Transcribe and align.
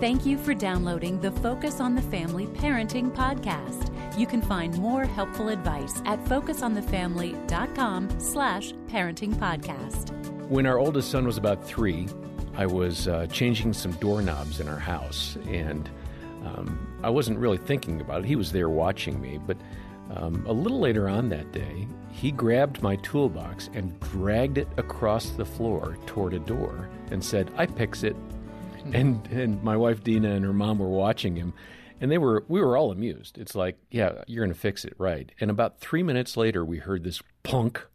Thank 0.00 0.26
you 0.26 0.36
for 0.36 0.52
downloading 0.52 1.20
the 1.20 1.30
Focus 1.30 1.80
on 1.80 1.94
the 1.94 2.02
Family 2.02 2.46
Parenting 2.46 3.14
Podcast. 3.14 3.88
You 4.18 4.26
can 4.26 4.42
find 4.42 4.76
more 4.78 5.04
helpful 5.04 5.48
advice 5.48 6.02
at 6.06 6.22
focusonthefamily.com 6.24 8.20
slash 8.20 8.72
parenting 8.88 9.34
podcast. 9.34 10.10
When 10.48 10.66
our 10.66 10.78
oldest 10.78 11.10
son 11.10 11.24
was 11.24 11.38
about 11.38 11.64
three, 11.64 12.08
I 12.54 12.66
was 12.66 13.06
uh, 13.06 13.28
changing 13.28 13.72
some 13.74 13.92
doorknobs 13.92 14.58
in 14.58 14.68
our 14.68 14.78
house, 14.78 15.38
and 15.46 15.88
um, 16.44 16.98
I 17.04 17.10
wasn't 17.10 17.38
really 17.38 17.58
thinking 17.58 18.00
about 18.00 18.24
it. 18.24 18.26
He 18.26 18.36
was 18.36 18.50
there 18.50 18.68
watching 18.68 19.20
me, 19.20 19.38
but 19.46 19.56
um, 20.16 20.44
a 20.46 20.52
little 20.52 20.80
later 20.80 21.08
on 21.08 21.28
that 21.28 21.52
day, 21.52 21.86
he 22.10 22.32
grabbed 22.32 22.82
my 22.82 22.96
toolbox 22.96 23.70
and 23.72 23.98
dragged 24.00 24.58
it 24.58 24.68
across 24.76 25.30
the 25.30 25.44
floor 25.44 25.96
toward 26.06 26.34
a 26.34 26.40
door 26.40 26.90
and 27.10 27.24
said, 27.24 27.52
I 27.56 27.66
picks 27.66 28.02
it. 28.02 28.16
And, 28.92 29.26
and 29.28 29.62
my 29.62 29.76
wife 29.76 30.02
Dina 30.02 30.32
and 30.32 30.44
her 30.44 30.52
mom 30.52 30.78
were 30.78 30.88
watching 30.88 31.36
him, 31.36 31.54
and 32.00 32.10
they 32.10 32.18
were 32.18 32.44
we 32.48 32.60
were 32.60 32.76
all 32.76 32.90
amused. 32.90 33.38
It's 33.38 33.54
like, 33.54 33.78
yeah, 33.90 34.24
you're 34.26 34.44
going 34.44 34.54
to 34.54 34.58
fix 34.58 34.84
it, 34.84 34.94
right? 34.98 35.30
And 35.40 35.50
about 35.50 35.78
three 35.78 36.02
minutes 36.02 36.36
later, 36.36 36.64
we 36.64 36.78
heard 36.78 37.04
this 37.04 37.22
punk, 37.42 37.86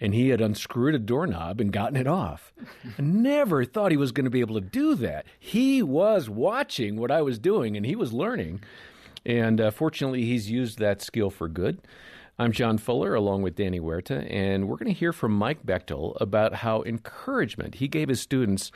and 0.00 0.14
he 0.14 0.30
had 0.30 0.40
unscrewed 0.40 0.94
a 0.94 0.98
doorknob 0.98 1.60
and 1.60 1.72
gotten 1.72 1.96
it 1.96 2.06
off. 2.06 2.52
I 2.84 3.02
never 3.02 3.64
thought 3.64 3.90
he 3.90 3.96
was 3.96 4.12
going 4.12 4.24
to 4.24 4.30
be 4.30 4.40
able 4.40 4.54
to 4.54 4.60
do 4.60 4.94
that. 4.96 5.26
He 5.38 5.82
was 5.82 6.28
watching 6.28 6.96
what 6.96 7.10
I 7.10 7.22
was 7.22 7.38
doing, 7.38 7.76
and 7.76 7.84
he 7.84 7.94
was 7.94 8.12
learning. 8.12 8.62
And 9.26 9.60
uh, 9.60 9.70
fortunately, 9.70 10.24
he's 10.24 10.50
used 10.50 10.78
that 10.78 11.02
skill 11.02 11.30
for 11.30 11.48
good. 11.48 11.80
I'm 12.38 12.52
John 12.52 12.78
Fuller, 12.78 13.14
along 13.14 13.42
with 13.42 13.56
Danny 13.56 13.78
Huerta, 13.78 14.24
and 14.32 14.68
we're 14.68 14.76
going 14.76 14.92
to 14.92 14.98
hear 14.98 15.12
from 15.12 15.32
Mike 15.32 15.66
Bechtle 15.66 16.16
about 16.20 16.54
how 16.54 16.82
encouragement 16.84 17.74
he 17.76 17.88
gave 17.88 18.08
his 18.08 18.20
students 18.20 18.70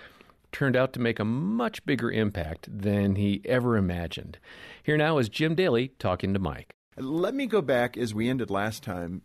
turned 0.52 0.76
out 0.76 0.92
to 0.92 1.00
make 1.00 1.18
a 1.18 1.24
much 1.24 1.84
bigger 1.84 2.10
impact 2.10 2.68
than 2.70 3.16
he 3.16 3.40
ever 3.44 3.76
imagined. 3.76 4.38
Here 4.82 4.96
now 4.96 5.18
is 5.18 5.28
Jim 5.28 5.54
Daly 5.54 5.88
talking 5.98 6.32
to 6.34 6.38
Mike. 6.38 6.74
Let 6.96 7.34
me 7.34 7.46
go 7.46 7.62
back 7.62 7.96
as 7.96 8.14
we 8.14 8.28
ended 8.28 8.50
last 8.50 8.82
time. 8.82 9.22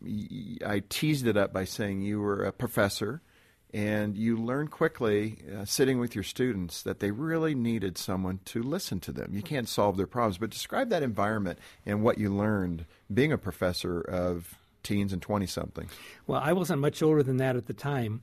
I 0.66 0.84
teased 0.88 1.28
it 1.28 1.36
up 1.36 1.52
by 1.52 1.66
saying 1.66 2.02
you 2.02 2.22
were 2.22 2.44
a 2.44 2.54
professor 2.54 3.22
and 3.74 4.16
you 4.16 4.38
learned 4.38 4.72
quickly 4.72 5.40
uh, 5.56 5.66
sitting 5.66 6.00
with 6.00 6.16
your 6.16 6.24
students 6.24 6.82
that 6.84 7.00
they 7.00 7.12
really 7.12 7.54
needed 7.54 7.98
someone 7.98 8.40
to 8.46 8.64
listen 8.64 9.02
to 9.02 9.12
them. 9.12 9.34
You 9.34 9.42
can't 9.42 9.68
solve 9.68 9.98
their 9.98 10.08
problems, 10.08 10.38
but 10.38 10.50
describe 10.50 10.90
that 10.90 11.04
environment 11.04 11.60
and 11.86 12.02
what 12.02 12.18
you 12.18 12.34
learned 12.34 12.86
being 13.14 13.34
a 13.34 13.38
professor 13.38 14.00
of 14.00 14.58
teens 14.84 15.12
and 15.12 15.22
20 15.22 15.46
somethings. 15.48 15.92
Well, 16.26 16.42
I 16.42 16.54
wasn't 16.54 16.80
much 16.80 17.04
older 17.04 17.22
than 17.22 17.38
that 17.38 17.58
at 17.58 17.66
the 17.66 17.74
time, 17.74 18.22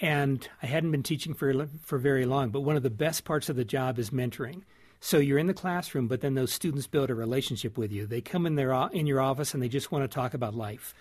and 0.00 0.48
I 0.62 0.66
hadn't 0.66 0.90
been 0.90 1.02
teaching 1.02 1.34
for 1.34 1.68
for 1.82 1.98
very 1.98 2.24
long. 2.24 2.50
But 2.50 2.60
one 2.60 2.76
of 2.76 2.82
the 2.82 2.90
best 2.90 3.24
parts 3.24 3.48
of 3.48 3.56
the 3.56 3.64
job 3.64 3.98
is 3.98 4.10
mentoring. 4.10 4.62
So 5.00 5.18
you're 5.18 5.38
in 5.38 5.46
the 5.46 5.54
classroom, 5.54 6.08
but 6.08 6.20
then 6.20 6.34
those 6.34 6.52
students 6.52 6.86
build 6.86 7.10
a 7.10 7.14
relationship 7.14 7.76
with 7.76 7.92
you. 7.92 8.06
They 8.06 8.20
come 8.20 8.46
in 8.46 8.54
their 8.54 8.72
in 8.92 9.06
your 9.06 9.20
office 9.20 9.54
and 9.54 9.62
they 9.62 9.68
just 9.68 9.92
want 9.92 10.02
to 10.02 10.14
talk 10.14 10.34
about 10.34 10.54
life, 10.54 10.94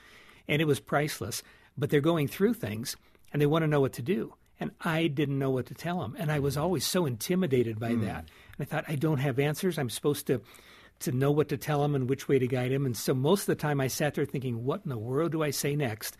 and 0.48 0.62
it 0.62 0.66
was 0.66 0.80
priceless. 0.80 1.44
But 1.78 1.90
they're 1.90 2.02
going 2.02 2.28
through 2.28 2.54
things 2.54 2.96
and 3.34 3.42
they 3.42 3.46
want 3.46 3.64
to 3.64 3.68
know 3.68 3.82
what 3.82 3.94
to 3.94 4.02
do. 4.02 4.34
And 4.60 4.72
I 4.80 5.08
didn't 5.08 5.40
know 5.40 5.50
what 5.50 5.66
to 5.66 5.74
tell 5.74 6.00
them, 6.00 6.16
and 6.18 6.32
I 6.32 6.40
was 6.40 6.56
always 6.56 6.86
so 6.86 7.06
intimidated 7.06 7.78
by 7.78 7.92
mm. 7.92 8.06
that. 8.06 8.26
And 8.58 8.62
I 8.62 8.64
thought 8.64 8.86
I 8.88 8.96
don't 8.96 9.18
have 9.18 9.40
answers. 9.40 9.78
I'm 9.78 9.90
supposed 9.90 10.28
to 10.28 10.42
to 11.00 11.12
know 11.12 11.32
what 11.32 11.50
to 11.50 11.58
tell 11.58 11.82
them 11.82 11.96
and 11.96 12.10
which 12.10 12.28
way 12.28 12.40
to 12.40 12.48
guide 12.48 12.72
them. 12.72 12.86
And 12.86 12.96
so 12.96 13.14
most 13.14 13.42
of 13.42 13.48
the 13.48 13.56
time 13.56 13.82
I 13.82 13.88
sat 13.88 14.14
there 14.14 14.26
thinking, 14.26 14.64
what 14.64 14.82
in 14.84 14.90
the 14.90 14.98
world 14.98 15.34
do 15.34 15.44
I 15.44 15.52
say 15.52 15.76
next? 15.76 16.16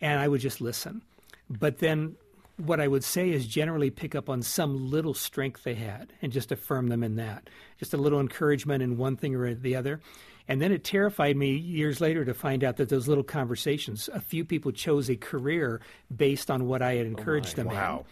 And 0.00 0.18
I 0.18 0.28
would 0.28 0.40
just 0.40 0.62
listen. 0.62 1.02
But 1.48 1.78
then 1.78 2.16
what 2.56 2.80
I 2.80 2.88
would 2.88 3.04
say 3.04 3.30
is 3.30 3.46
generally 3.46 3.90
pick 3.90 4.14
up 4.14 4.28
on 4.30 4.42
some 4.42 4.90
little 4.90 5.14
strength 5.14 5.64
they 5.64 5.74
had 5.74 6.12
and 6.22 6.32
just 6.32 6.52
affirm 6.52 6.88
them 6.88 7.02
in 7.02 7.16
that. 7.16 7.48
Just 7.78 7.94
a 7.94 7.98
little 7.98 8.20
encouragement 8.20 8.82
in 8.82 8.96
one 8.96 9.16
thing 9.16 9.34
or 9.34 9.54
the 9.54 9.76
other. 9.76 10.00
And 10.46 10.60
then 10.60 10.72
it 10.72 10.84
terrified 10.84 11.36
me 11.36 11.52
years 11.56 12.00
later 12.00 12.24
to 12.24 12.34
find 12.34 12.62
out 12.62 12.76
that 12.76 12.90
those 12.90 13.08
little 13.08 13.24
conversations, 13.24 14.08
a 14.12 14.20
few 14.20 14.44
people 14.44 14.72
chose 14.72 15.08
a 15.08 15.16
career 15.16 15.80
based 16.14 16.50
on 16.50 16.66
what 16.66 16.82
I 16.82 16.94
had 16.94 17.06
oh, 17.06 17.10
encouraged 17.10 17.54
oh 17.54 17.62
them 17.62 17.66
wow. 17.68 18.04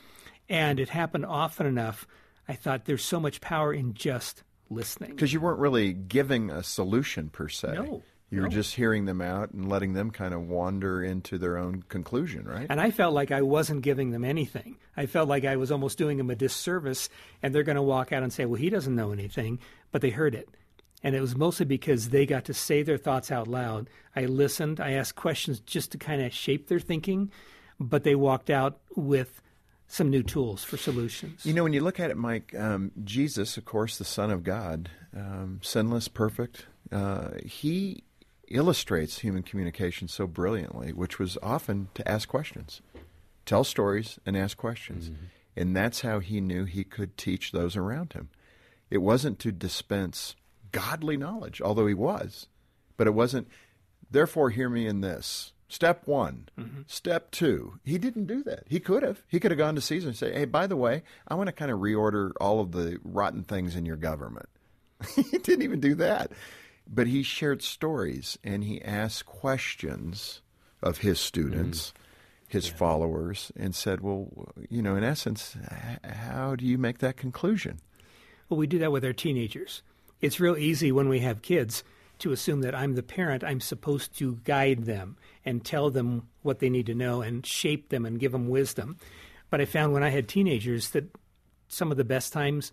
in. 0.48 0.56
And 0.56 0.80
it 0.80 0.88
happened 0.88 1.26
often 1.26 1.66
enough. 1.66 2.06
I 2.48 2.54
thought 2.54 2.86
there's 2.86 3.04
so 3.04 3.20
much 3.20 3.40
power 3.40 3.72
in 3.72 3.94
just 3.94 4.42
listening. 4.70 5.10
Because 5.10 5.32
you 5.32 5.40
weren't 5.40 5.60
really 5.60 5.92
giving 5.92 6.50
a 6.50 6.62
solution 6.62 7.28
per 7.28 7.48
se. 7.48 7.74
No. 7.74 8.02
You 8.32 8.42
were 8.42 8.48
just 8.48 8.74
hearing 8.74 9.04
them 9.04 9.20
out 9.20 9.50
and 9.50 9.68
letting 9.68 9.92
them 9.92 10.10
kind 10.10 10.32
of 10.32 10.48
wander 10.48 11.02
into 11.04 11.36
their 11.36 11.58
own 11.58 11.84
conclusion, 11.88 12.46
right? 12.46 12.66
And 12.70 12.80
I 12.80 12.90
felt 12.90 13.12
like 13.12 13.30
I 13.30 13.42
wasn't 13.42 13.82
giving 13.82 14.10
them 14.10 14.24
anything. 14.24 14.78
I 14.96 15.04
felt 15.04 15.28
like 15.28 15.44
I 15.44 15.56
was 15.56 15.70
almost 15.70 15.98
doing 15.98 16.16
them 16.16 16.30
a 16.30 16.34
disservice, 16.34 17.10
and 17.42 17.54
they're 17.54 17.62
going 17.62 17.76
to 17.76 17.82
walk 17.82 18.10
out 18.10 18.22
and 18.22 18.32
say, 18.32 18.46
well, 18.46 18.58
he 18.58 18.70
doesn't 18.70 18.96
know 18.96 19.12
anything, 19.12 19.58
but 19.90 20.00
they 20.00 20.10
heard 20.10 20.34
it. 20.34 20.48
And 21.02 21.14
it 21.14 21.20
was 21.20 21.36
mostly 21.36 21.66
because 21.66 22.08
they 22.08 22.24
got 22.24 22.46
to 22.46 22.54
say 22.54 22.82
their 22.82 22.96
thoughts 22.96 23.30
out 23.30 23.48
loud. 23.48 23.90
I 24.16 24.22
listened, 24.24 24.80
I 24.80 24.92
asked 24.92 25.16
questions 25.16 25.60
just 25.60 25.92
to 25.92 25.98
kind 25.98 26.22
of 26.22 26.32
shape 26.32 26.68
their 26.68 26.80
thinking, 26.80 27.30
but 27.78 28.02
they 28.02 28.14
walked 28.14 28.48
out 28.48 28.80
with 28.96 29.42
some 29.88 30.08
new 30.08 30.22
tools 30.22 30.64
for 30.64 30.78
solutions. 30.78 31.44
You 31.44 31.52
know, 31.52 31.64
when 31.64 31.74
you 31.74 31.82
look 31.82 32.00
at 32.00 32.10
it, 32.10 32.16
Mike, 32.16 32.54
um, 32.58 32.92
Jesus, 33.04 33.58
of 33.58 33.66
course, 33.66 33.98
the 33.98 34.04
Son 34.04 34.30
of 34.30 34.42
God, 34.42 34.88
um, 35.14 35.60
sinless, 35.62 36.08
perfect, 36.08 36.64
uh, 36.90 37.32
he 37.44 38.04
illustrates 38.52 39.18
human 39.18 39.42
communication 39.42 40.08
so 40.08 40.26
brilliantly, 40.26 40.92
which 40.92 41.18
was 41.18 41.38
often 41.42 41.88
to 41.94 42.08
ask 42.08 42.28
questions, 42.28 42.80
tell 43.44 43.64
stories, 43.64 44.18
and 44.24 44.36
ask 44.36 44.56
questions. 44.56 45.10
Mm-hmm. 45.10 45.24
And 45.56 45.76
that's 45.76 46.00
how 46.00 46.20
he 46.20 46.40
knew 46.40 46.64
he 46.64 46.84
could 46.84 47.16
teach 47.16 47.52
those 47.52 47.76
around 47.76 48.14
him. 48.14 48.30
It 48.90 48.98
wasn't 48.98 49.38
to 49.40 49.52
dispense 49.52 50.34
godly 50.70 51.16
knowledge, 51.16 51.60
although 51.60 51.86
he 51.86 51.94
was, 51.94 52.46
but 52.96 53.06
it 53.06 53.14
wasn't, 53.14 53.48
therefore, 54.10 54.50
hear 54.50 54.68
me 54.68 54.86
in 54.86 55.00
this. 55.00 55.52
Step 55.68 56.06
one. 56.06 56.48
Mm-hmm. 56.58 56.82
Step 56.86 57.30
two. 57.30 57.78
He 57.82 57.96
didn't 57.96 58.26
do 58.26 58.42
that. 58.44 58.64
He 58.68 58.78
could 58.78 59.02
have. 59.02 59.22
He 59.28 59.40
could 59.40 59.50
have 59.50 59.58
gone 59.58 59.74
to 59.74 59.80
Caesar 59.80 60.08
and 60.08 60.16
say, 60.16 60.32
hey, 60.32 60.44
by 60.44 60.66
the 60.66 60.76
way, 60.76 61.02
I 61.26 61.34
want 61.34 61.46
to 61.48 61.52
kind 61.52 61.70
of 61.70 61.80
reorder 61.80 62.32
all 62.38 62.60
of 62.60 62.72
the 62.72 62.98
rotten 63.02 63.42
things 63.42 63.74
in 63.74 63.86
your 63.86 63.96
government. 63.96 64.50
he 65.16 65.38
didn't 65.38 65.62
even 65.62 65.80
do 65.80 65.94
that. 65.94 66.30
But 66.86 67.06
he 67.06 67.22
shared 67.22 67.62
stories 67.62 68.38
and 68.42 68.64
he 68.64 68.82
asked 68.82 69.26
questions 69.26 70.42
of 70.82 70.98
his 70.98 71.20
students, 71.20 71.90
mm 71.90 71.98
his 72.52 72.68
yeah. 72.68 72.74
followers, 72.74 73.50
and 73.56 73.74
said, 73.74 74.02
Well, 74.02 74.28
you 74.68 74.82
know, 74.82 74.94
in 74.94 75.02
essence, 75.02 75.56
how 76.04 76.54
do 76.54 76.66
you 76.66 76.76
make 76.76 76.98
that 76.98 77.16
conclusion? 77.16 77.80
Well, 78.50 78.58
we 78.58 78.66
do 78.66 78.78
that 78.80 78.92
with 78.92 79.06
our 79.06 79.14
teenagers. 79.14 79.82
It's 80.20 80.38
real 80.38 80.58
easy 80.58 80.92
when 80.92 81.08
we 81.08 81.20
have 81.20 81.40
kids 81.40 81.82
to 82.18 82.30
assume 82.30 82.60
that 82.60 82.74
I'm 82.74 82.94
the 82.94 83.02
parent, 83.02 83.42
I'm 83.42 83.60
supposed 83.60 84.16
to 84.18 84.38
guide 84.44 84.84
them 84.84 85.16
and 85.44 85.64
tell 85.64 85.90
them 85.90 86.28
what 86.42 86.58
they 86.58 86.68
need 86.68 86.86
to 86.86 86.94
know 86.94 87.22
and 87.22 87.44
shape 87.44 87.88
them 87.88 88.04
and 88.04 88.20
give 88.20 88.32
them 88.32 88.48
wisdom. 88.48 88.98
But 89.50 89.60
I 89.60 89.64
found 89.64 89.92
when 89.92 90.04
I 90.04 90.10
had 90.10 90.28
teenagers 90.28 90.90
that 90.90 91.04
some 91.68 91.90
of 91.90 91.96
the 91.96 92.04
best 92.04 92.32
times 92.32 92.70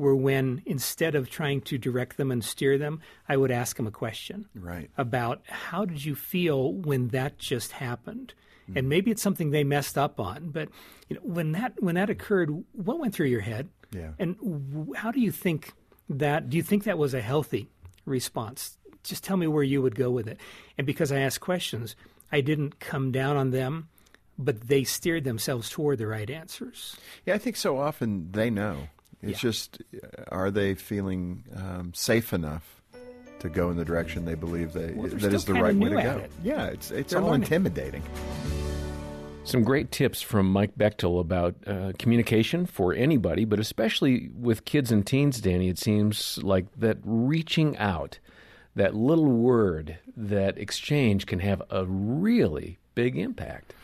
were 0.00 0.16
when 0.16 0.62
instead 0.66 1.14
of 1.14 1.30
trying 1.30 1.60
to 1.60 1.78
direct 1.78 2.16
them 2.16 2.30
and 2.30 2.42
steer 2.42 2.78
them, 2.78 3.00
I 3.28 3.36
would 3.36 3.50
ask 3.50 3.76
them 3.76 3.86
a 3.86 3.92
question 3.92 4.46
right. 4.54 4.90
about 4.96 5.42
how 5.46 5.84
did 5.84 6.04
you 6.04 6.14
feel 6.14 6.72
when 6.72 7.08
that 7.08 7.38
just 7.38 7.72
happened? 7.72 8.34
Mm-hmm. 8.64 8.78
And 8.78 8.88
maybe 8.88 9.10
it's 9.10 9.22
something 9.22 9.50
they 9.50 9.64
messed 9.64 9.98
up 9.98 10.18
on, 10.18 10.50
but 10.50 10.68
you 11.08 11.16
know, 11.16 11.22
when 11.22 11.52
that 11.52 11.80
when 11.82 11.94
that 11.96 12.10
occurred, 12.10 12.50
what 12.72 12.98
went 12.98 13.14
through 13.14 13.26
your 13.26 13.40
head? 13.40 13.68
Yeah. 13.92 14.12
And 14.18 14.94
how 14.96 15.10
do 15.10 15.20
you 15.20 15.30
think 15.30 15.72
that? 16.08 16.48
Do 16.48 16.56
you 16.56 16.62
think 16.62 16.84
that 16.84 16.98
was 16.98 17.14
a 17.14 17.20
healthy 17.20 17.68
response? 18.04 18.78
Just 19.02 19.24
tell 19.24 19.36
me 19.36 19.46
where 19.46 19.62
you 19.62 19.82
would 19.82 19.94
go 19.94 20.10
with 20.10 20.28
it. 20.28 20.38
And 20.78 20.86
because 20.86 21.12
I 21.12 21.20
asked 21.20 21.40
questions, 21.40 21.96
I 22.30 22.40
didn't 22.40 22.80
come 22.80 23.12
down 23.12 23.36
on 23.36 23.50
them 23.50 23.88
but 24.42 24.68
they 24.68 24.84
steered 24.84 25.24
themselves 25.24 25.68
toward 25.68 25.98
the 25.98 26.06
right 26.06 26.30
answers. 26.30 26.96
Yeah, 27.26 27.34
I 27.34 27.38
think 27.38 27.56
so 27.56 27.76
often 27.76 28.32
they 28.32 28.48
know. 28.48 28.88
It's 29.22 29.42
yeah. 29.42 29.50
just, 29.50 29.82
are 30.28 30.50
they 30.50 30.74
feeling 30.74 31.44
um, 31.54 31.92
safe 31.94 32.32
enough 32.32 32.82
to 33.40 33.48
go 33.48 33.70
in 33.70 33.76
the 33.76 33.84
direction 33.84 34.24
they 34.24 34.34
believe 34.34 34.72
they 34.72 34.92
well, 34.92 35.08
that 35.08 35.32
is 35.32 35.44
the 35.44 35.54
right 35.54 35.74
way 35.74 35.90
to 35.90 36.02
go? 36.02 36.18
It. 36.18 36.32
Yeah, 36.42 36.66
it's 36.66 36.90
it's 36.90 37.14
all 37.14 37.24
learning. 37.24 37.42
intimidating. 37.42 38.02
Some 39.44 39.64
great 39.64 39.90
tips 39.90 40.20
from 40.20 40.50
Mike 40.52 40.76
Bechtle 40.76 41.18
about 41.18 41.56
uh, 41.66 41.92
communication 41.98 42.66
for 42.66 42.94
anybody, 42.94 43.44
but 43.44 43.58
especially 43.58 44.30
with 44.38 44.64
kids 44.64 44.92
and 44.92 45.06
teens, 45.06 45.40
Danny. 45.40 45.68
It 45.68 45.78
seems 45.78 46.38
like 46.42 46.66
that 46.76 46.98
reaching 47.02 47.76
out, 47.78 48.18
that 48.76 48.94
little 48.94 49.24
word, 49.24 49.98
that 50.16 50.56
exchange 50.58 51.26
can 51.26 51.40
have 51.40 51.62
a 51.70 51.84
really 51.86 52.78
big 52.94 53.16
impact. 53.16 53.74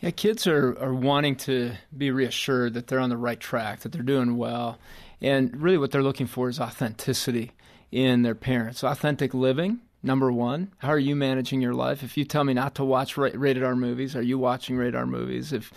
Yeah, 0.00 0.10
kids 0.10 0.46
are, 0.46 0.78
are 0.78 0.94
wanting 0.94 1.36
to 1.36 1.72
be 1.96 2.10
reassured 2.10 2.72
that 2.74 2.86
they're 2.86 3.00
on 3.00 3.10
the 3.10 3.18
right 3.18 3.38
track, 3.38 3.80
that 3.80 3.92
they're 3.92 4.02
doing 4.02 4.38
well. 4.38 4.78
And 5.20 5.60
really, 5.60 5.76
what 5.76 5.90
they're 5.90 6.02
looking 6.02 6.26
for 6.26 6.48
is 6.48 6.58
authenticity 6.58 7.52
in 7.92 8.22
their 8.22 8.34
parents. 8.34 8.82
Authentic 8.82 9.34
living, 9.34 9.80
number 10.02 10.32
one. 10.32 10.72
How 10.78 10.88
are 10.88 10.98
you 10.98 11.14
managing 11.14 11.60
your 11.60 11.74
life? 11.74 12.02
If 12.02 12.16
you 12.16 12.24
tell 12.24 12.44
me 12.44 12.54
not 12.54 12.76
to 12.76 12.84
watch 12.84 13.18
rated 13.18 13.62
R 13.62 13.76
movies, 13.76 14.16
are 14.16 14.22
you 14.22 14.38
watching 14.38 14.76
rated 14.76 14.94
R 14.94 15.06
movies? 15.06 15.52
If 15.52 15.70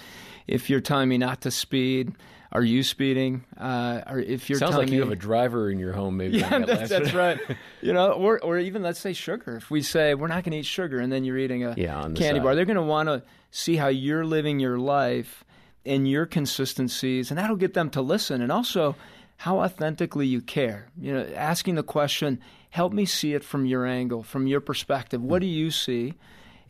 if 0.48 0.70
you're 0.70 0.82
telling 0.82 1.10
me 1.10 1.18
not 1.18 1.42
to 1.42 1.52
speed, 1.52 2.14
Are 2.54 2.64
you 2.64 2.84
speeding? 2.84 3.44
Uh, 3.58 4.02
or 4.08 4.20
if 4.20 4.48
you're 4.48 4.60
sounds 4.60 4.78
like 4.78 4.90
me, 4.90 4.96
you 4.96 5.02
have 5.02 5.12
a 5.12 5.16
driver 5.16 5.72
in 5.72 5.80
your 5.80 5.92
home, 5.92 6.18
maybe. 6.18 6.38
Yeah, 6.38 6.60
that 6.60 6.88
that's, 6.88 7.14
right. 7.14 7.40
You 7.82 7.94
know, 7.94 8.12
or 8.12 8.40
or 8.44 8.60
even 8.60 8.84
let's 8.84 9.00
say 9.00 9.14
sugar. 9.14 9.58
If 9.58 9.72
we 9.72 9.82
say 9.82 10.14
we're 10.14 10.28
not 10.28 10.44
going 10.44 10.52
to 10.52 10.60
eat 10.60 10.66
sugar, 10.68 11.00
and 11.00 11.12
then 11.12 11.24
you're 11.24 11.40
eating 11.40 11.64
a 11.64 11.74
yeah, 11.76 12.04
candy 12.04 12.22
side. 12.22 12.44
bar, 12.44 12.54
they're 12.54 12.66
going 12.66 12.76
to 12.76 12.84
want 12.84 13.10
to 13.10 13.24
see 13.50 13.76
how 13.76 13.88
you're 13.88 14.24
living 14.24 14.60
your 14.60 14.78
life 14.78 15.44
and 15.84 16.08
your 16.08 16.28
consistencies, 16.28 17.32
and 17.32 17.40
that'll 17.40 17.56
get 17.56 17.74
them 17.74 17.90
to 17.90 18.04
listen. 18.04 18.40
And 18.40 18.52
also, 18.52 18.96
how 19.38 19.62
authentically 19.62 20.28
you 20.28 20.40
care. 20.40 20.90
You 21.02 21.14
know, 21.14 21.28
asking 21.36 21.74
the 21.74 21.84
question, 21.84 22.40
help 22.70 22.94
me 22.94 23.06
see 23.06 23.34
it 23.34 23.44
from 23.44 23.66
your 23.66 23.88
angle, 23.88 24.22
from 24.22 24.46
your 24.46 24.62
perspective. 24.62 25.24
What 25.24 25.40
do 25.40 25.48
you 25.48 25.72
see? 25.72 26.14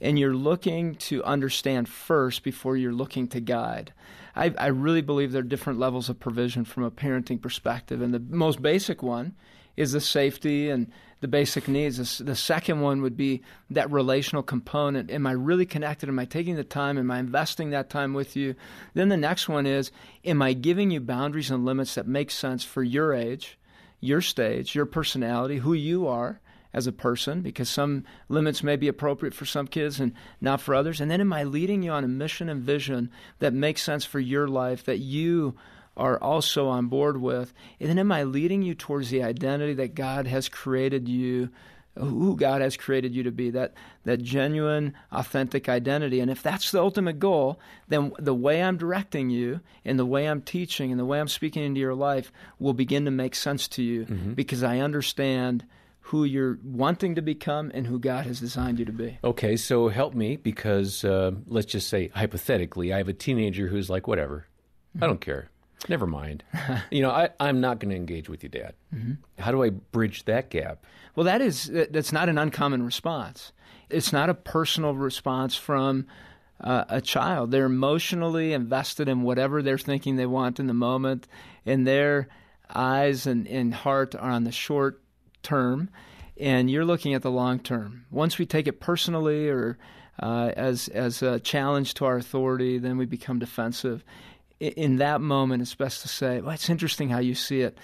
And 0.04 0.20
you're 0.20 0.36
looking 0.36 0.96
to 0.96 1.24
understand 1.24 1.88
first 1.88 2.44
before 2.44 2.76
you're 2.76 2.94
looking 2.94 3.28
to 3.30 3.40
guide. 3.40 3.94
I, 4.36 4.54
I 4.58 4.68
really 4.68 5.02
believe 5.02 5.32
there 5.32 5.40
are 5.40 5.44
different 5.44 5.80
levels 5.80 6.10
of 6.10 6.20
provision 6.20 6.66
from 6.66 6.84
a 6.84 6.92
parenting 6.92 7.42
perspective. 7.42 8.02
And 8.02 8.14
the 8.14 8.20
most 8.20 8.62
basic 8.62 9.02
one 9.02 9.34
is 9.78 9.94
the 9.94 10.02
safety 10.02 10.70
and 10.70 10.92
the 11.22 11.30
basic 11.30 11.70
needs. 11.70 12.18
The 12.18 12.36
second 12.36 12.82
one 12.82 13.02
would 13.02 13.16
be 13.16 13.44
that 13.70 13.90
relational 13.92 14.44
component. 14.44 15.10
Am 15.10 15.26
I 15.26 15.32
really 15.32 15.66
connected? 15.66 16.10
Am 16.10 16.20
I 16.20 16.26
taking 16.26 16.56
the 16.56 16.66
time? 16.66 16.98
Am 16.98 17.10
I 17.10 17.20
investing 17.20 17.70
that 17.70 17.90
time 17.90 18.14
with 18.14 18.36
you? 18.36 18.56
Then 18.94 19.08
the 19.08 19.16
next 19.16 19.48
one 19.48 19.66
is 19.66 19.90
Am 20.26 20.42
I 20.42 20.52
giving 20.52 20.92
you 20.92 21.00
boundaries 21.00 21.50
and 21.50 21.64
limits 21.64 21.96
that 21.96 22.08
make 22.08 22.30
sense 22.30 22.66
for 22.66 22.84
your 22.84 23.14
age, 23.14 23.58
your 24.02 24.20
stage, 24.20 24.76
your 24.76 24.86
personality, 24.86 25.60
who 25.60 25.72
you 25.72 26.08
are? 26.08 26.42
As 26.74 26.88
a 26.88 26.92
person 26.92 27.42
because 27.42 27.70
some 27.70 28.04
limits 28.30 28.64
may 28.64 28.76
be 28.76 28.88
appropriate 28.88 29.34
for 29.34 29.46
some 29.46 29.68
kids 29.68 30.00
and 30.00 30.14
not 30.42 30.60
for 30.60 30.74
others? 30.74 31.00
And 31.00 31.10
then 31.10 31.22
am 31.22 31.34
I 31.34 31.44
leading 31.44 31.84
you 31.84 31.92
on 31.92 32.04
a 32.04 32.08
mission 32.08 32.50
and 32.50 32.62
vision 32.62 33.12
that 33.40 33.54
makes 33.54 33.84
sense 33.84 34.06
for 34.06 34.20
your 34.20 34.48
life 34.48 34.84
that 34.86 35.00
you 35.00 35.56
are 35.96 36.18
also 36.20 36.68
on 36.68 36.88
board 36.88 37.22
with? 37.22 37.54
And 37.80 37.90
then 37.90 38.00
am 38.00 38.12
I 38.12 38.24
leading 38.24 38.64
you 38.64 38.74
towards 38.74 39.10
the 39.10 39.24
identity 39.24 39.74
that 39.76 39.96
God 39.96 40.28
has 40.28 40.50
created 40.50 41.08
you? 41.08 41.50
Who 41.96 42.36
God 42.36 42.64
has 42.64 42.76
created 42.76 43.14
you 43.14 43.22
to 43.22 43.32
be, 43.32 43.52
that, 43.52 43.76
that 44.06 44.24
genuine, 44.24 44.96
authentic 45.12 45.70
identity. 45.70 46.22
And 46.22 46.32
if 46.32 46.42
that's 46.42 46.72
the 46.72 46.82
ultimate 46.82 47.20
goal, 47.20 47.60
then 47.88 48.14
the 48.18 48.34
way 48.34 48.64
I'm 48.64 48.78
directing 48.78 49.30
you 49.30 49.60
and 49.86 50.00
the 50.00 50.06
way 50.06 50.26
I'm 50.26 50.42
teaching 50.42 50.90
and 50.90 51.00
the 51.00 51.06
way 51.06 51.20
I'm 51.20 51.28
speaking 51.28 51.64
into 51.64 51.80
your 51.80 51.94
life 51.94 52.32
will 52.58 52.74
begin 52.74 53.06
to 53.06 53.12
make 53.12 53.36
sense 53.36 53.68
to 53.68 53.84
you 53.84 54.06
mm-hmm. 54.06 54.34
because 54.34 54.64
I 54.64 54.80
understand 54.80 55.66
who 56.08 56.26
you're 56.26 56.60
wanting 56.64 57.16
to 57.16 57.22
become 57.22 57.72
and 57.74 57.88
who 57.88 57.98
God 57.98 58.26
has 58.26 58.40
designed 58.40 58.78
you 58.78 58.86
to 58.86 58.92
be. 58.92 59.18
Okay, 59.24 59.56
so 59.56 59.88
help 59.88 60.14
me 60.14 60.36
because 60.36 61.06
uh, 61.06 61.32
let's 61.48 61.66
just 61.66 61.88
say 61.88 62.10
hypothetically, 62.14 62.94
I 62.94 62.98
have 62.98 63.08
a 63.08 63.14
teenager 63.14 63.68
who's 63.68 63.90
like, 63.90 64.06
whatever, 64.06 64.48
mm-hmm. 64.96 65.04
I 65.04 65.08
don't 65.08 65.22
care. 65.22 65.50
Never 65.88 66.06
mind. 66.06 66.44
you 66.92 67.02
know, 67.02 67.10
I, 67.10 67.30
I'm 67.40 67.62
not 67.62 67.80
going 67.80 67.90
to 67.90 67.96
engage 67.96 68.30
with 68.30 68.44
you, 68.44 68.50
Dad. 68.50 68.74
Mm-hmm. 68.94 69.14
How 69.42 69.52
do 69.52 69.64
I 69.64 69.70
bridge 69.70 70.26
that 70.26 70.50
gap? 70.50 70.86
Well, 71.16 71.26
that 71.26 71.42
is 71.42 71.72
that's 71.90 72.12
not 72.12 72.30
an 72.30 72.38
uncommon 72.38 72.84
response. 72.84 73.52
It's 73.90 74.12
not 74.12 74.30
a 74.30 74.34
personal 74.34 74.96
response 74.96 75.56
from 75.56 76.08
uh, 76.60 76.86
a 76.90 77.02
child. 77.02 77.52
They're 77.52 77.66
emotionally 77.66 78.54
invested 78.54 79.08
in 79.08 79.24
whatever 79.24 79.62
they're 79.62 79.78
thinking 79.78 80.16
they 80.16 80.26
want 80.26 80.60
in 80.60 80.68
the 80.68 80.74
moment, 80.74 81.28
and 81.66 81.86
their 81.86 82.28
eyes 82.74 83.28
and, 83.28 83.48
and 83.48 83.74
heart 83.74 84.16
are 84.16 84.32
on 84.32 84.46
the 84.46 84.52
short 84.52 85.03
term, 85.44 85.90
and 86.38 86.70
you're 86.72 86.86
looking 86.86 87.14
at 87.14 87.22
the 87.22 87.32
long 87.32 87.60
term. 87.60 88.06
Once 88.10 88.38
we 88.38 88.46
take 88.46 88.68
it 88.68 88.80
personally 88.80 89.50
or 89.50 89.78
uh, 90.22 90.52
as 90.56 90.88
as 90.90 91.22
a 91.22 91.40
challenge 91.40 91.94
to 91.96 92.06
our 92.06 92.18
authority, 92.18 92.78
then 92.78 92.98
we 92.98 93.06
become 93.06 93.40
defensive. 93.40 94.04
In, 94.60 94.98
that 94.98 95.20
moment, 95.20 95.62
it's 95.62 95.76
best 95.76 96.02
to 96.04 96.08
say, 96.08 96.40
"Well, 96.40 96.52
it's 96.52 96.70
interesting 96.70 97.10
how 97.10 97.20
you 97.20 97.36
see 97.36 97.62
it. 97.62 97.78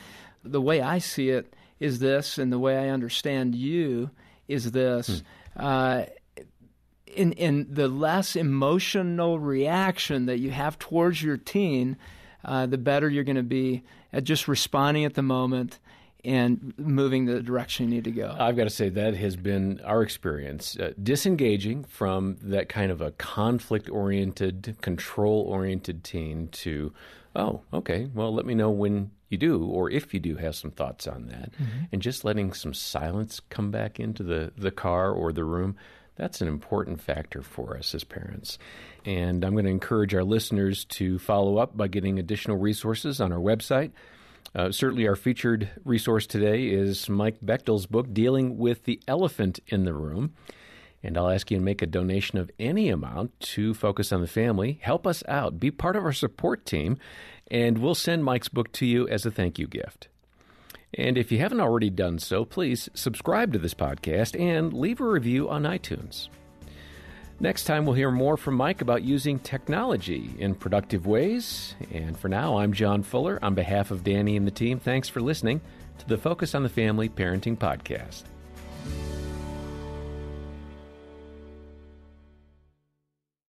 The 0.44 0.61
way 0.61 0.81
I 0.81 1.00
see 1.00 1.29
it 1.29 1.53
is 1.79 2.00
this, 2.00 2.38
and 2.38 2.53
the 2.53 2.59
way 2.59 2.77
I 2.77 2.89
understand 2.89 3.56
you 3.56 4.11
is 4.47 4.71
this." 4.71 5.23
Hmm. 5.56 5.65
Uh, 5.65 6.06
in 7.07 7.33
in 7.33 7.67
the 7.69 7.88
less 7.88 8.35
emotional 8.35 9.39
reaction 9.39 10.27
that 10.27 10.39
you 10.39 10.51
have 10.51 10.79
towards 10.79 11.21
your 11.21 11.38
teen, 11.38 11.97
uh, 12.45 12.65
the 12.65 12.77
better 12.77 13.09
you're 13.09 13.23
going 13.23 13.35
to 13.35 13.44
be 13.44 13.83
at 14.13 14.23
just 14.23 14.47
responding 14.47 15.06
at 15.06 15.15
the 15.15 15.21
moment 15.21 15.79
and 16.25 16.74
moving 16.77 17.25
the 17.25 17.42
direction 17.42 17.86
you 17.86 17.95
need 17.95 18.04
to 18.04 18.12
go. 18.12 18.36
I've 18.38 18.57
got 18.57 18.66
to 18.66 18.69
say 18.69 18.89
that 18.89 19.16
has 19.16 19.36
been 19.36 19.80
our 19.86 20.01
experience. 20.01 20.77
Uh, 20.77 20.94
disengaging 21.01 21.86
from 21.86 22.38
that 22.42 22.68
kind 22.68 22.92
of 22.92 23.01
a 23.01 23.12
conflict 23.12 23.89
oriented, 23.89 24.75
control 24.81 25.45
oriented 25.50 26.04
teen 26.04 26.50
to, 26.50 26.94
oh, 27.36 27.62
okay, 27.74 28.10
well, 28.13 28.33
let 28.33 28.45
me 28.45 28.54
know 28.54 28.69
when 28.69 29.12
you 29.30 29.38
do 29.38 29.63
or 29.63 29.89
if 29.89 30.13
you 30.13 30.19
do 30.19 30.36
have 30.36 30.56
some 30.56 30.71
thoughts 30.71 31.07
on 31.07 31.27
that. 31.27 31.54
Mm-hmm. 31.54 31.86
And 31.92 32.01
just 32.01 32.25
letting 32.25 32.51
some 32.54 32.74
silence 32.74 33.39
come 33.50 33.71
back 33.71 34.00
into 34.00 34.24
the, 34.24 34.51
the 34.57 34.71
car 34.71 35.12
or 35.12 35.31
the 35.31 35.45
room. 35.45 35.75
That's 36.16 36.42
an 36.42 36.50
important 36.50 37.00
factor 37.00 37.42
for 37.42 37.77
us 37.77 37.95
as 37.95 38.04
parents. 38.04 38.57
And 39.06 39.45
I'm 39.45 39.54
going 39.54 39.63
to 39.63 39.71
encourage 39.71 40.13
our 40.13 40.25
listeners 40.25 40.83
to 40.86 41.18
follow 41.18 41.57
up 41.57 41.77
by 41.77 41.88
getting 41.88 42.19
additional 42.19 42.57
resources 42.57 43.21
on 43.21 43.31
our 43.31 43.39
website. 43.39 43.92
Uh, 44.56 44.72
certainly, 44.72 45.07
our 45.07 45.16
featured 45.16 45.69
resource 45.86 46.25
today 46.25 46.68
is 46.68 47.07
Mike 47.07 47.40
Bechtle's 47.44 47.86
book, 47.86 48.13
Dealing 48.13 48.57
with 48.57 48.86
the 48.86 49.00
Elephant 49.07 49.60
in 49.68 49.86
the 49.86 49.94
Room. 49.94 50.34
And 51.04 51.18
I'll 51.18 51.30
ask 51.30 51.50
you 51.50 51.57
to 51.57 51.63
make 51.63 51.81
a 51.81 51.88
donation 51.88 52.38
of 52.40 52.51
any 52.60 52.90
amount 52.90 53.40
to 53.40 53.74
Focus 53.74 54.12
on 54.12 54.22
the 54.22 54.28
Family. 54.28 54.80
Help 54.81 55.07
us 55.07 55.24
out, 55.28 55.60
be 55.60 55.72
part 55.72 55.96
of 55.96 56.04
our 56.04 56.12
support 56.12 56.66
team, 56.66 56.98
and 57.50 57.78
we'll 57.78 57.96
send 57.96 58.25
Mike's 58.25 58.50
book 58.50 58.72
to 58.74 58.86
you 58.86 59.07
as 59.07 59.25
a 59.25 59.31
thank 59.31 59.60
you 59.60 59.68
gift. 59.68 60.07
And 60.94 61.18
if 61.18 61.31
you 61.31 61.38
haven't 61.38 61.62
already 61.62 61.90
done 61.90 62.18
so, 62.19 62.44
please 62.44 62.90
subscribe 62.94 63.54
to 63.54 63.60
this 63.60 63.75
podcast 63.75 64.38
and 64.40 64.74
leave 64.74 65.00
a 65.00 65.06
review 65.06 65.48
on 65.48 65.63
iTunes. 65.63 66.30
Next 67.41 67.63
time, 67.63 67.86
we'll 67.86 67.95
hear 67.95 68.12
more 68.12 68.36
from 68.36 68.56
Mike 68.56 68.81
about 68.81 69.03
using 69.03 69.39
technology 69.39 70.31
in 70.39 70.56
productive 70.56 71.07
ways. 71.07 71.74
And 71.89 72.19
for 72.19 72.27
now, 72.27 72.57
I'm 72.57 72.74
John 72.74 73.01
Fuller. 73.01 73.39
On 73.41 73.56
behalf 73.56 73.91
of 73.91 74.03
Danny 74.03 74.36
and 74.36 74.45
the 74.45 74.51
team, 74.51 74.77
thanks 74.77 75.07
for 75.07 75.21
listening 75.21 75.62
to 76.00 76.07
the 76.07 76.18
Focus 76.18 76.53
on 76.53 76.63
the 76.63 76.69
Family 76.69 77.07
Parenting 77.07 77.57
Podcast. 77.57 78.24